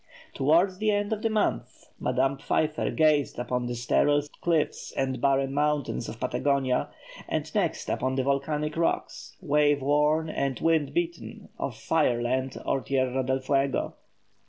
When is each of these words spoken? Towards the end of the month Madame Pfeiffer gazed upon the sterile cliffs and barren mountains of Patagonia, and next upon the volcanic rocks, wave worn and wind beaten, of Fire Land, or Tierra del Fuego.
Towards 0.33 0.79
the 0.79 0.89
end 0.89 1.13
of 1.13 1.21
the 1.21 1.29
month 1.29 1.89
Madame 1.99 2.39
Pfeiffer 2.39 2.89
gazed 2.89 3.37
upon 3.37 3.67
the 3.67 3.75
sterile 3.75 4.23
cliffs 4.41 4.91
and 4.93 5.21
barren 5.21 5.53
mountains 5.53 6.09
of 6.09 6.19
Patagonia, 6.19 6.89
and 7.29 7.53
next 7.53 7.87
upon 7.87 8.15
the 8.15 8.23
volcanic 8.23 8.75
rocks, 8.77 9.37
wave 9.41 9.83
worn 9.83 10.27
and 10.27 10.59
wind 10.59 10.95
beaten, 10.95 11.49
of 11.59 11.77
Fire 11.77 12.19
Land, 12.19 12.57
or 12.65 12.81
Tierra 12.81 13.23
del 13.23 13.41
Fuego. 13.41 13.93